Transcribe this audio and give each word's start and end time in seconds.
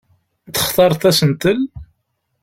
Textareḍ 0.53 1.03
asentel? 1.09 1.59